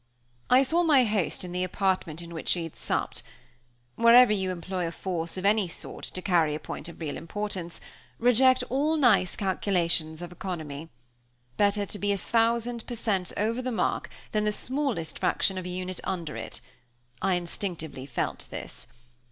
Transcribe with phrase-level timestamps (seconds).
[0.49, 3.21] I saw my host in the apartment in which we had supped.
[3.97, 7.79] Wherever you employ a force of any sort, to carry a point of real importance,
[8.17, 10.89] reject all nice calculations of economy.
[11.55, 15.65] Better to be a thousand per cent, over the mark, than the smallest fraction of
[15.65, 16.61] a unit under it.
[17.21, 18.87] I instinctively felt this.